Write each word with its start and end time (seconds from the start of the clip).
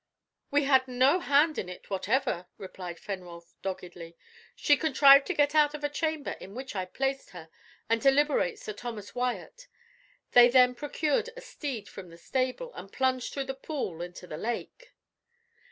"We 0.49 0.63
had 0.63 0.87
no 0.87 1.19
hand 1.19 1.59
in 1.59 1.69
it 1.69 1.91
whatever," 1.91 2.47
replied 2.57 2.97
Fenwolf 2.97 3.53
doggedly. 3.61 4.17
"She 4.55 4.75
contrived 4.75 5.27
to 5.27 5.35
get 5.35 5.53
out 5.53 5.75
of 5.75 5.83
a 5.83 5.89
chamber 5.89 6.31
in 6.41 6.55
which 6.55 6.75
I 6.75 6.85
placed 6.85 7.29
her, 7.37 7.51
and 7.87 8.01
to 8.01 8.09
liberate 8.09 8.57
Sir 8.57 8.73
Thomas 8.73 9.13
Wyat. 9.13 9.67
They 10.31 10.49
then 10.49 10.73
procured 10.73 11.29
a 11.37 11.41
steed 11.41 11.87
from 11.87 12.09
the 12.09 12.17
stable, 12.17 12.73
and 12.73 12.91
plunged 12.91 13.31
through 13.31 13.45
the 13.45 13.53
pool 13.53 14.01
into 14.01 14.25
the 14.25 14.37
lake." 14.37 14.95